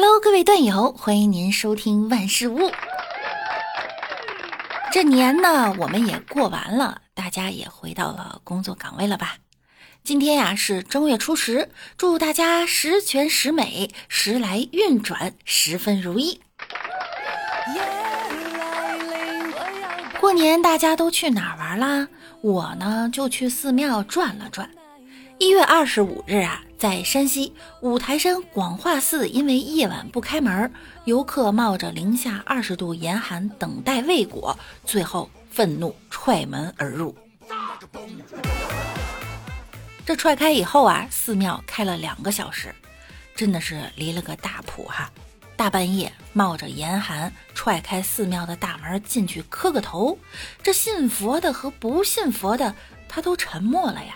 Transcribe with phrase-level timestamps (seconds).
[0.00, 2.70] Hello，各位段友，欢迎您收听万事屋。
[4.92, 9.38] 这年呢，我们也过完了，大家也回到了工作岗位了吧？
[10.04, 16.40] 今天呀是正月初十，祝大家十全十美，时来运转，十分如意。
[20.20, 22.06] 过年大家都去哪儿玩啦？
[22.40, 24.70] 我呢就去寺庙转了转。
[25.38, 30.72] 一月二十五日啊，在山西五台山广化寺，因为夜晚不开门，
[31.06, 37.12] 游客冒着零下二十度严寒等待未果，最后愤怒踹门而入。
[40.06, 42.72] 这踹开以后啊，寺庙开了两个小时，
[43.34, 45.10] 真的是离了个大谱哈！
[45.56, 50.16] 大半夜冒着严寒踹开寺庙的大门进去磕个头，
[50.62, 52.72] 这信佛的和不信佛的
[53.08, 54.14] 他都沉默了呀。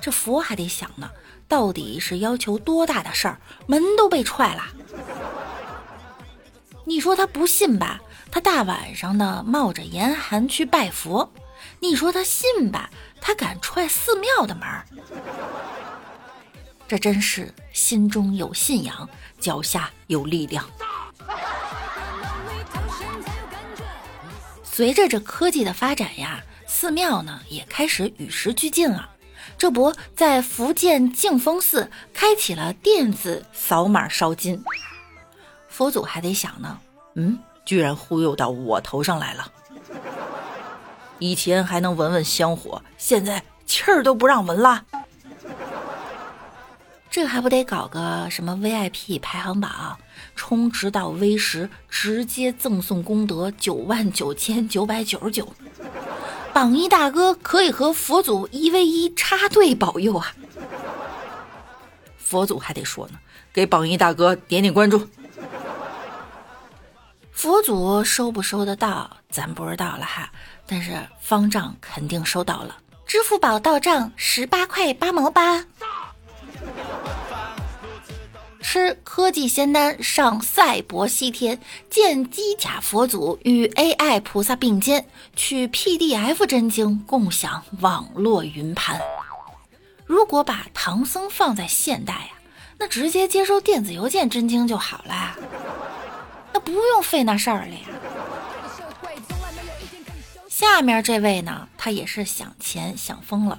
[0.00, 1.10] 这佛还得想呢，
[1.48, 4.62] 到底是要求多大的事儿，门都被踹了。
[6.84, 11.28] 你说他不信吧，他大晚上的冒着严寒去拜佛；
[11.80, 14.66] 你说他信吧，他敢踹寺庙的门
[16.86, 19.08] 这真是心中有信仰，
[19.40, 20.64] 脚下有力量。
[24.62, 29.10] 随着这科技的发展呀，寺庙呢也开始与时俱进了。
[29.56, 34.62] 这不在福建净峰寺开启了电子扫码烧金，
[35.68, 36.78] 佛祖还得想呢，
[37.14, 39.52] 嗯，居然忽悠到我头上来了。
[41.18, 44.84] 以前还能闻闻香火，现在气儿都不让闻了。
[47.10, 49.98] 这还不得搞个什么 VIP 排行榜，
[50.36, 55.48] 充值到 V 十直接赠送功德九万九千九百九十九。
[56.58, 60.34] 榜一大哥可以和佛祖一 v 一插队保佑啊！
[62.18, 63.18] 佛祖还得说呢，
[63.52, 65.08] 给榜一大哥点点关注。
[67.30, 70.28] 佛祖收不收得到，咱不知道了哈，
[70.66, 72.76] 但是方丈肯定收到了。
[73.06, 75.64] 支付宝到账十八块八毛八。
[78.70, 81.58] 吃科技仙丹上赛博西天，
[81.88, 89.00] 见机甲佛祖与 AI 菩萨并肩，取 PDF 真经共享网络云盘。
[90.04, 92.28] 如果把唐僧放在现代呀，
[92.76, 95.34] 那直接接收电子邮件真经就好了，
[96.52, 97.80] 那不用费那事儿了呀。
[100.46, 103.58] 下面这位呢，他也是想钱想疯了。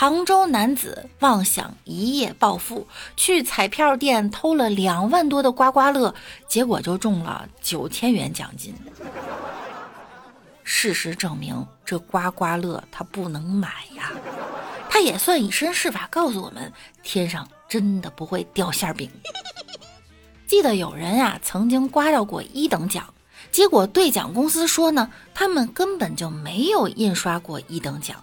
[0.00, 2.86] 杭州男子妄想一夜暴富，
[3.16, 6.14] 去彩票店偷了两万多的刮刮乐，
[6.46, 8.72] 结果就中了九千元奖金。
[10.62, 14.12] 事实证明，这刮刮乐他不能买呀。
[14.88, 16.72] 他也算以身试法，告诉我们
[17.02, 19.10] 天上真的不会掉馅饼。
[20.46, 23.12] 记得有人呀曾经刮到过一等奖，
[23.50, 28.22] 结果兑奖公司说呢，他们根本就没有印刷过一等奖。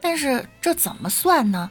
[0.00, 1.70] 但是这怎么算呢？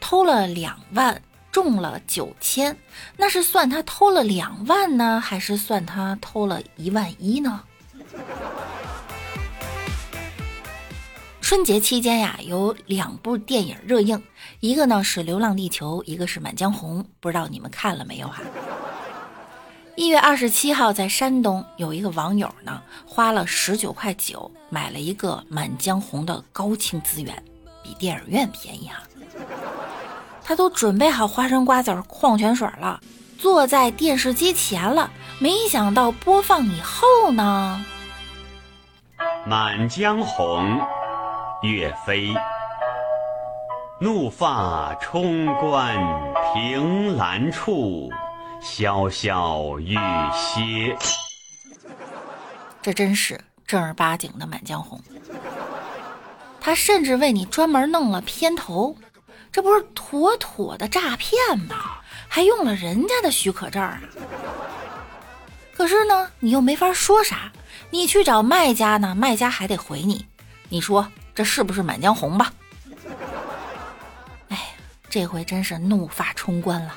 [0.00, 2.76] 偷了两万，中了九千，
[3.16, 7.62] 那是算他偷了两万呢，还是算他偷了一万一呢？
[11.40, 14.22] 春节期间呀，有两部电影热映，
[14.60, 18.42] 一个呢是《流浪地球》，一个是《满江红》，不知道你们看了没有哈？
[19.96, 27.42] 一月二十七号，在山东有一个网友呢，花了十九块九买了一个《满江红》的高清资源。
[27.88, 29.02] 比电影院便宜啊，
[30.44, 33.00] 他都准备好花生瓜子、矿泉水了，
[33.38, 35.10] 坐在电视机前了。
[35.38, 37.82] 没想到播放以后呢，
[39.48, 40.78] 《满江红》
[41.62, 42.34] 岳飞，
[43.98, 45.96] 怒发冲冠
[46.52, 48.10] 凭栏处，
[48.60, 49.96] 潇潇雨
[50.34, 50.94] 歇。
[52.82, 54.98] 这真是正儿八经的《满江红》。
[56.68, 58.94] 他甚至为你专门弄了片头，
[59.50, 61.96] 这不是妥妥的诈骗吗？
[62.28, 63.90] 还用了人家的许可证！
[65.74, 67.50] 可是呢，你又没法说啥，
[67.88, 70.26] 你去找卖家呢，卖家还得回你，
[70.68, 72.52] 你说这是不是《满江红》吧？
[74.50, 74.74] 哎，
[75.08, 76.94] 这回真是怒发冲冠了。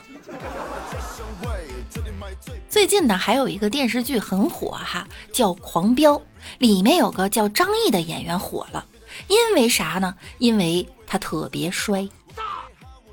[2.70, 6.16] 最近呢，还有一个电视剧很火哈，叫《狂飙》，
[6.58, 8.86] 里面有个叫张译的演员火了。
[9.28, 10.16] 因为啥呢？
[10.38, 12.08] 因为他特别摔。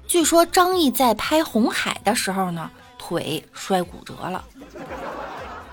[0.06, 4.44] 据说张译在拍《红海》的时候呢，腿摔骨折了。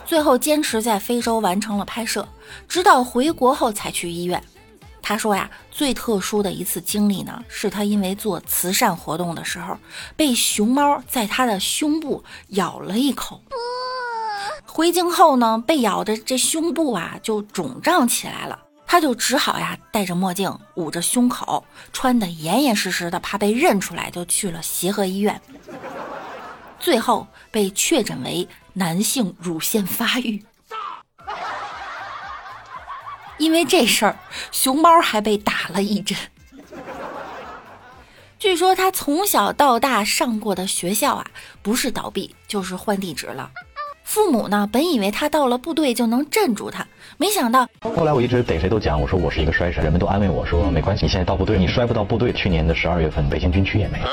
[0.06, 2.28] 最后坚持在非洲完成了拍摄，
[2.68, 4.44] 直到回国后才去医院。
[5.02, 9.78] 他说呀，最特殊的一次经历呢，是他因为做慈善活动的时候，
[10.16, 13.42] 被熊猫在他的胸部咬了一口。
[14.66, 25.42] 回京后呢，被咬的这胸部啊就肿胀起来了，他就只好呀戴着墨镜，捂着胸口，穿的严严实实的，怕被认出来，就去了协和医院。
[26.80, 30.46] 最后被确诊为男性乳腺发育。
[33.38, 34.18] 因为这事儿，
[34.52, 36.18] 熊猫还被打了一针。
[38.38, 41.26] 据说他从小到大上过的学校啊，
[41.62, 43.52] 不是倒闭就是换地址了。
[44.06, 46.86] 父母呢，本以为他到了部队就能镇住他，
[47.18, 47.68] 没想到。
[47.82, 52.32] 后来我一直逮谁都讲，我说我是一个摔神，人们都安慰我说没关系，你现在到部队，你摔不到部队。
[52.32, 54.08] 去年的十二月份，北京军区也没有。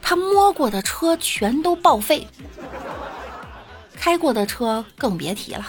[0.00, 2.26] 他摸过的车全都报废，
[3.96, 5.66] 开过的车更别提了。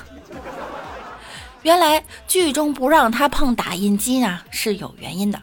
[1.63, 5.41] 原来剧中不让他碰打印机呢是有原因的，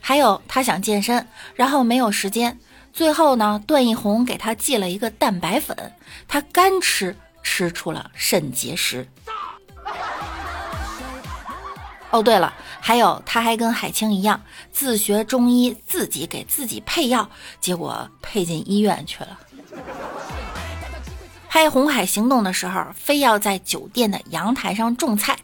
[0.00, 1.26] 还有他想健身，
[1.56, 2.56] 然后没有时间，
[2.92, 5.76] 最后呢段奕宏给他寄了一个蛋白粉，
[6.28, 9.08] 他干吃吃出了肾结石。
[12.10, 19.38] 哦对了，还有他还跟海清一样自学中医，自己给自己配药，结果配进医院去了。
[21.48, 25.38] 拍《红海行动》的时候，非要在酒店的阳台上种菜，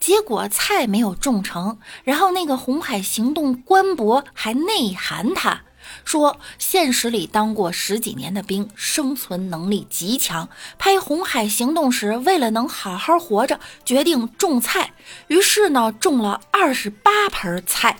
[0.00, 1.78] 结果菜没有种成。
[2.04, 5.62] 然后那个《红海行动》官博还内涵他，
[6.04, 10.48] 说现实里当过十几年的兵，生存能力极强。
[10.78, 14.92] 拍《红海行动》时，为了能好好活着，决定种菜。
[15.28, 17.96] 于是呢，种了二十八盆菜。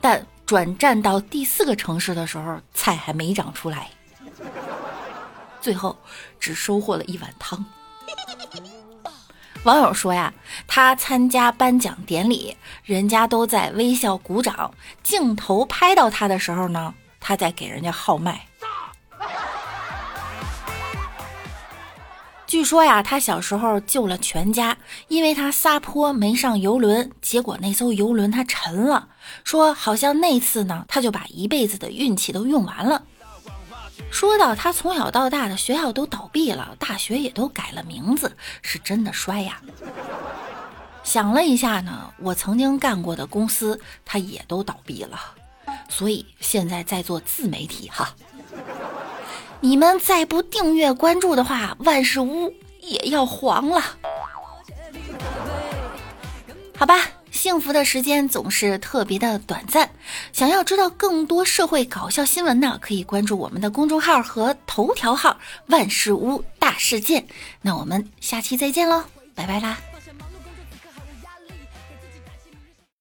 [0.00, 3.90] 但转战到第四个城市的时候，菜还没长出来。
[5.60, 5.96] 最后
[6.38, 7.64] 只收获了一碗汤。
[9.64, 10.32] 网友说呀，
[10.66, 14.72] 他参加颁奖典礼，人家都在微笑鼓掌，
[15.02, 18.46] 镜头拍到他的时候呢，他在给人家号脉。
[22.46, 24.76] 据说呀，他小时候救了全家，
[25.06, 29.08] 因为他撒泼没上游轮，结果那艘游轮他沉了。
[29.44, 33.04] 说好像那次呢，他就把一辈子的运气都用完了。
[34.10, 39.60] 说到他从小到大的学校都倒闭了，大学也都改了名字，是真的衰呀。
[41.04, 45.20] 想了一下呢，我曾经干过的公司他也都倒闭了，
[45.90, 48.14] 所以现在在做自媒体哈。
[49.60, 53.82] 你们再不订阅关注的话，万事屋也要黄了。
[56.78, 57.10] 好吧。
[57.30, 59.88] 幸福的时间总是特别的短暂，
[60.30, 65.38] 想要知道更多社会搞笑新闻呢，可以关注我们的公众号和头条号
[65.68, 67.26] “万事屋大事件”。
[67.62, 69.04] 那我们下期再见喽，
[69.34, 69.78] 拜拜啦！